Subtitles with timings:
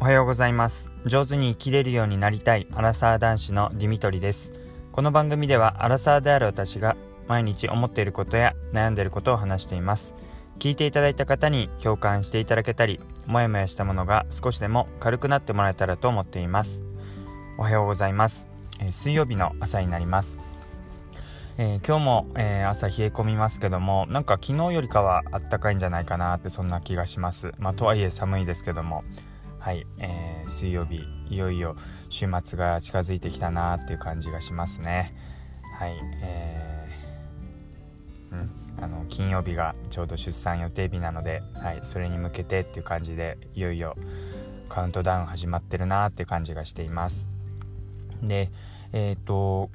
[0.00, 0.92] おはようございます。
[1.06, 4.52] 上手に生きれるようになりたいアラサー男子のディミトリです。
[4.92, 6.96] この番組ではアラサーである私が
[7.26, 10.14] 毎日思っていることや悩んでいることを話しています。
[10.60, 16.84] 聞いていただいた方に共感していただけたりもやもやしたものが少しでも軽くなってもらえたらと思っています。
[17.58, 20.40] おはようございます、えー、水曜日の朝になります。
[21.58, 27.52] えー、今日も、えー、朝冷え込みますけどもなんか昨日よりかはあったかいんじゃないかなってそんな気がします。
[27.58, 29.02] まあとはいえ寒いですけども。
[29.58, 31.76] はい、えー、水曜日いよいよ
[32.08, 35.14] 週末が近づいてきたなっていう感じがしますね。
[35.78, 38.50] はいえー、うん
[38.80, 43.96] あの金曜日がちょうど出産予定日なので、はい、それに向けてっていう感じでいよいよ
[44.68, 47.28] カウントダウン始まってるなっていう感じがしています。
[48.22, 48.50] で
[48.92, 49.70] えっ、ー、と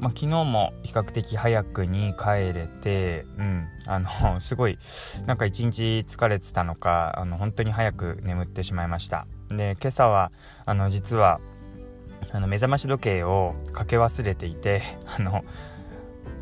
[0.00, 4.08] まあ、昨日も比較的早くに帰れて、うん、あの、
[4.40, 4.78] すごい、
[5.26, 9.26] なんか一日疲れてたのか、あの、本当に早く眠ってしまいました。
[9.48, 10.32] で、今朝は、
[10.64, 11.40] あの、実は、
[12.32, 14.82] あの、目覚まし時計をかけ忘れていて、
[15.18, 15.42] あの、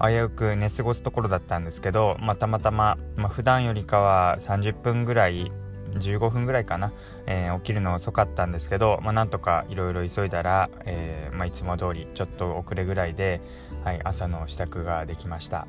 [0.00, 5.50] 危うく寝過ごすところだったんですけど、まあ、たまたま、まあ、普段よりかは30分ぐらい
[5.94, 6.92] 15分ぐらいかな、
[7.27, 13.41] えー、起きるの遅かったんですけど、まあ、なんとかいろいろ急いだら、えー、まあ、いつも通りちょっと遅れぐらいで、
[13.84, 15.67] はい、朝の支度ができました。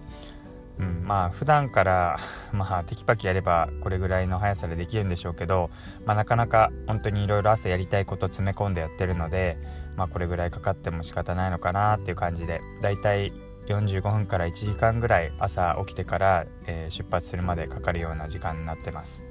[0.80, 2.18] うん、まあ普段から、
[2.54, 5.70] まあ、テキパキやればこれぐらいの速さでできるんでしょうけど、
[6.06, 9.58] まあ、なかなか本当にいろいろ朝やりたいこと詰め込んでやってるので、
[9.98, 13.34] まあ、これぐらいかかっても仕方ないのかなっていう感じでだいたい
[13.68, 19.26] 45分から1時間ぐらい朝起きてから、えー、出発するまでかかるような時間になってます。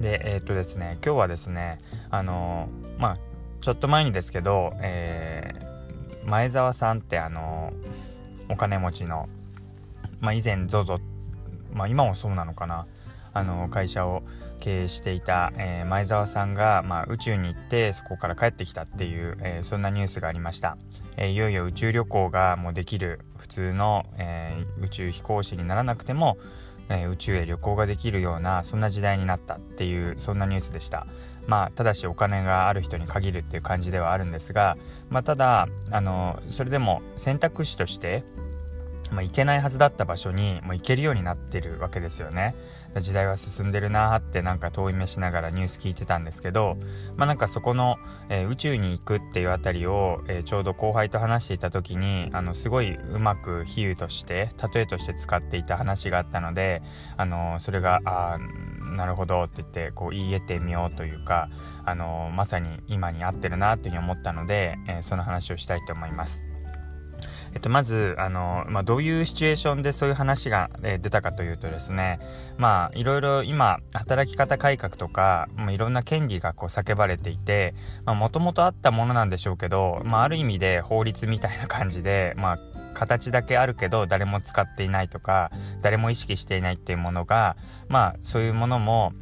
[0.00, 1.78] でえー、っとですね今日はですね
[2.10, 3.16] あの、まあ
[3.60, 7.72] ちょっと前にですけど、えー、前澤さんってあの
[8.48, 9.28] お金持ちの、
[10.20, 10.98] まあ、以前 ZOZO、
[11.74, 12.86] まあ、今もそうなのかな
[13.32, 14.22] あの会社を
[14.60, 20.78] 経営していた、えー、前澤さんが、まあ、宇宙に行ってそこから帰ってきたっていう、えー、そんなニュースがありました、
[21.16, 26.38] えー、いよいよ宇宙旅行がもうできる普通の、え宇宙飛行士にならなくても
[26.90, 31.06] えー、宇宙へ旅行ができるようなそんな時代になったっていうそんなニュースでした。
[31.46, 34.76] まあただしお金がある人に限るっていう感じではあるんですが、
[35.08, 38.24] まあ、ただあのそれでも選択肢として
[39.12, 42.54] まあ、行けないはずだった場所にもう行けるようになってるわけですよね。
[42.98, 46.76] 時代は進んでるなーってなんか遠い目しながらニュース聞いてたんですけど、
[47.16, 47.98] まあなんかそこの、
[48.28, 56.82] えー、宇宙に行くっていうあたりを、えー、ちょうど後輩と話していた時に、あの、すごいうまく比喩として、例えとして使っていた話があったので、
[57.16, 58.38] あのそれが、ああ
[58.90, 61.48] なるほどって言ってこう言い得てみようというか、
[61.84, 66.49] あのまさに今に合ってるなというふうに思ったので、えー、その話をしたいと思います。
[67.52, 72.20] えっと、まず、あの、まあ、どういうシチュエーションでそういう話が、えー、出たかというとですね、
[72.58, 77.74] まあ、いろいろ今、働き方改革とか、まあ、いろんな権利がこう叫ばれていて、
[78.04, 82.58] まあ、もともとあったものなんでしょうけど、まあ、ある意味で法律みたいな感じで、まあ、
[82.94, 85.50] 形だけあるけど、誰も使っていないとか、
[85.82, 87.56] 誰も意識していないっていうものが、
[87.88, 89.12] まあ、そういうものも、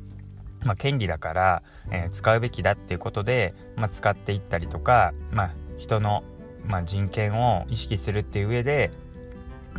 [0.65, 6.25] まあ、権利だから、えー、使うべきだっていうことで、まあ、使っていったりとか、まあ、人の
[6.67, 8.91] まあ、人権を意識するっていう上で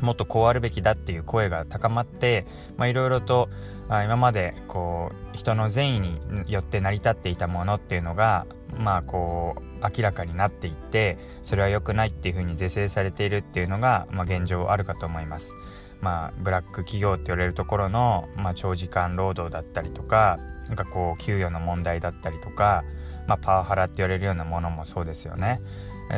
[0.02, 2.46] もっとこうあるべきだっていう声が高まって
[2.80, 3.50] いろいろと
[3.90, 8.46] 今までこう人の善意によって成り立っていたものっていうのが
[8.78, 15.56] まあこう明らかになっていってそれは良くないっていうふうに是正されているっていうのが、まあ、現状あるかと思います。
[16.02, 22.86] まあ、ブラック企業って言われるところの、まあ、長時間労働だったりとかなんかこう給与の問題だったりとか、
[23.28, 25.60] まあ、パワハラって言われるようなものもそうですよね。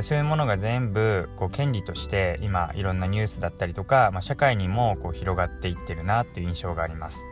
[0.01, 7.25] そういうものが全部こう権利として今いろんなニュースだったりとか、まあ、社会にもこう広がっていってるなっていう印象があります。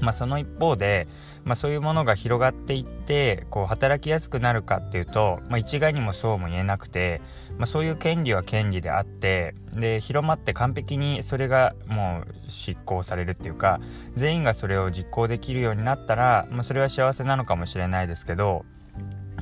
[0.00, 1.06] まあ、その一方で、
[1.44, 7.20] まあ、そういうものが広がっていってこう働きやすくなるかっていうと、まあ、一概にもそうも言えなくて、
[7.56, 13.80] まあ、そういう権利は権利であってで広まって完璧にそれがもう執行されるっていうか
[14.14, 18.64] 全員がそれを実行できるようになったら、まあ、それは幸せなのかもしれないですけど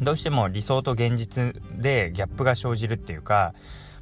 [0.01, 3.55] どうしても理想と現実でギャップが生じるっていうか、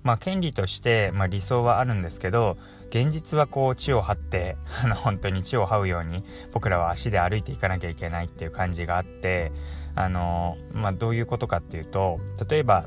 [0.02, 2.56] まあ、権利として、まあ、理想はあるんですけど
[2.88, 9.52] 現実はこう地を張って あの本当に地を這うように僕らは足で歩いていかなきゃいけないっていう感じがあって
[9.94, 12.86] あの、まあ、どういうことかっていうと例えば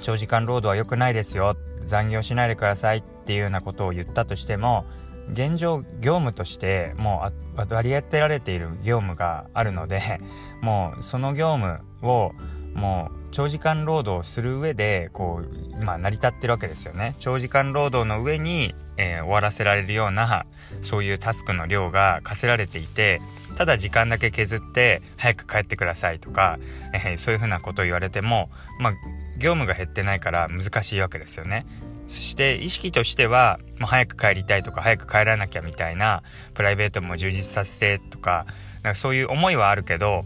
[0.00, 1.56] 長時間労働は良くないですよ。
[1.86, 4.84] 残業しないでくださいっていうようなことを言ったとしても
[5.32, 10.00] 現状業務としてもう割り当てられている業務があるので
[10.62, 12.32] もうその業務を
[12.74, 20.44] もう長時間労働する上でこう、まあ、成り立ってるわけですよね長時間労働の上に、えー、終わらせられるような
[20.82, 23.20] そういうタスクの量が課せられていて
[23.56, 26.58] ただ時間だけ削って早く帰ってくださいとか、
[26.92, 28.92] えー、そういうふうなことを言われても、まあ、
[29.38, 31.66] 業務が減ってないから難しいわけですよね。
[32.08, 36.22] そして意識としては、もう、早く帰りたいとか早く帰らなきゃみたいな
[36.54, 38.46] プライベートも充実させてとか
[38.82, 40.24] なんかそういう思いはあるけど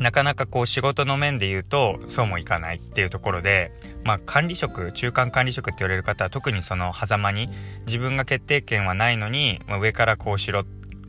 [0.00, 3.70] なかなかこう仕事の面で言うとそうもいかないっていうところで、
[4.02, 7.48] まあ、管理職中間管理職って言われる方は特にその狭間に
[7.86, 10.64] 自分が決定権はないのに、まあ、上からこうしろ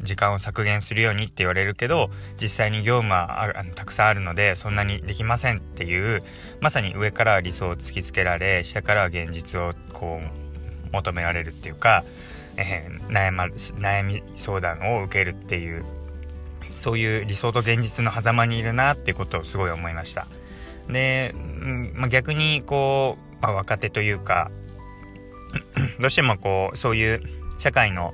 [0.06, 2.10] 時間を削減するようにって言われるけど
[2.42, 6.22] 実際に業務はあのたくさんあるのでそんなにできませんっていう
[6.62, 12.04] まさに上からは理想を突きつけられ下からは現実をこう求められるっていうか、
[12.58, 15.84] えー、悩ま悩み相談を受けるっていう
[16.76, 20.28] そういう理想と現実の狭間にいるなっていうことをすごい思いました。
[20.88, 21.34] で、
[21.94, 24.52] まあ、逆にこう、まあ、若手というか
[26.00, 27.22] どうしてもこうそういう
[27.60, 28.14] 社会の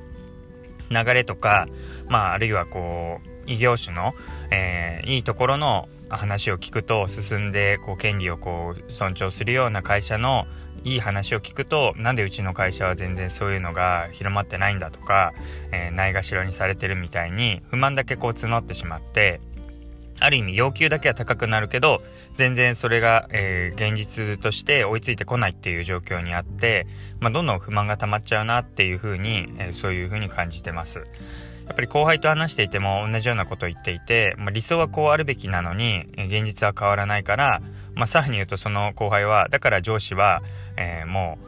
[0.92, 1.68] 流れとか、
[2.08, 4.14] まあ、あるいはこう異業種の、
[4.52, 10.46] えー、いいところの話を聞くと進んでこう権利をこう尊重するような会社の
[10.84, 15.34] いい話を聞くとなんでうちの会社は全然そういうのが広まってないんだとか、
[15.72, 19.42] えー、ないがしろにされてるみたいに不満だけこう募ってしまって
[20.20, 22.00] ある意味要求だけは高くなるけど
[22.38, 26.88] 全然それが、えー、現実として追いついてこないっていう状況にあって、
[27.19, 31.06] まあ、どんどん不満が溜まっちゃうなっていうふうに、えー、そういうふうに感じてます。
[31.68, 37.62] やっぱり後輩と話していても同じようなことを言っていて、まあ、理想はこうあるべきなのに現実は変わらないから、
[37.95, 40.42] まあ、さらに言うとその後輩はだから上司は、
[40.75, 41.45] えー、もう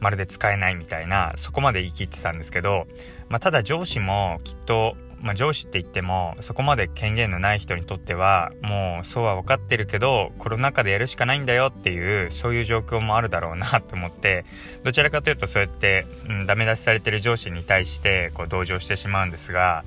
[0.00, 2.86] まるで使えないみたいなそこまで言い切ってたんですけど、
[3.28, 14.44] まあ、ただ上司もきっとまあ、上司って言ってもそこまで権限のない人にとってはもうそうは分かってるけどコロナ禍でやるしかないんだよっていうそういう状況もあるだろうなと思って
[14.82, 19.84] どちらかというとそうやって、うん、ダメ出しされてる上司に対してこう同情してしまうんですが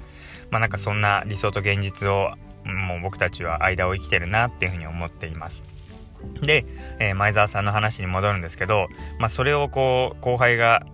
[0.51, 2.33] まあなんかそんな理想と現実を
[2.65, 5.67] もう僕たちは間を生きてるなっていうふうに思っています。
[6.41, 6.65] で、
[6.99, 8.87] えー、前澤さんの話に戻るんですけど、
[9.19, 10.85] まあ、それをこう後輩が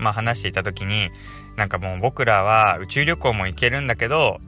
[0.00, 1.10] まあ、話していた時に
[1.56, 4.38] なんかもう僕らは宇宙旅行も行けるんだけど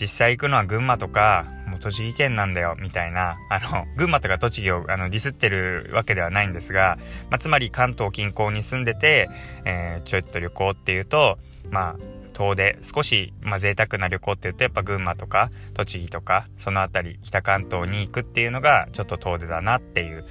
[0.00, 3.36] 実際行くのは群馬とかもう栃木県なんだよみたいな。
[3.50, 6.98] あの群馬とか栃木をあのディスってるわけではないんですが、
[7.30, 9.28] まあ、つまり関東近郊に住んでて、
[9.64, 11.38] えー、ちょっと旅行っていうと
[11.70, 11.96] まあ
[12.34, 20.24] 遠出少し、まあ、贅沢な旅行っていうとやっぱ群馬とか栃木とかその辺り北関東に行くっていうのがちょっと遠出だなっていう。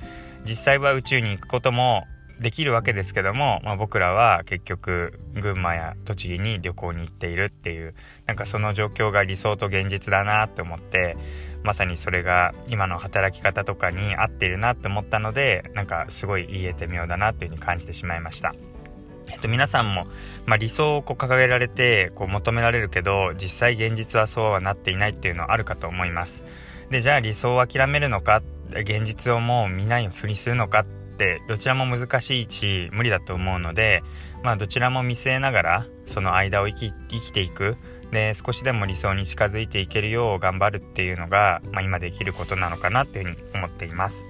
[0.44, 2.06] 実際は宇宙に行くことも
[2.42, 7.94] できるわけですけども、まあ、僕らは結局群馬や栃木に旅行に行っているっていう
[8.26, 11.16] なんかその状況が理想と現実だなって思って
[11.64, 18.54] まさにそれが今の働き方とかに合っているなって思ったのでなんかすごい言えて妙だなっていうふうに感じてしまいました。
[19.32, 20.08] えっと、皆さんも、
[20.46, 26.44] まあ、理想をこう掲げられてこう求められるけど実際現実はそうはなっていないっていうのはあるかと思います
[26.90, 28.42] でじゃあ理想を諦めるのか
[28.72, 30.86] 現実をもう見ないふりするのか
[31.22, 34.02] ってどちらも難しいし無理だと思うので、
[34.44, 37.78] まあ、どちらも見据えながらその間を生き生きていく。
[38.12, 44.28] で少しでも理想に近づいていけるよう頑張るっていうのが、まあ、今できることなのかなっていうふうに思っています。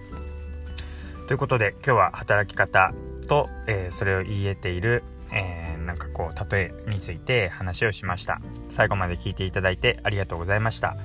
[1.28, 2.94] ということで今日は働き方
[3.28, 5.04] と、えー、それを言い得ている、
[5.34, 8.40] えー、なんかこう例えについて話をしました。
[8.70, 10.96] 最後まで聞いていただいてありがとうございました。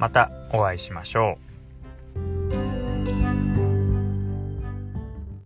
[0.00, 1.43] またお会いしましょう。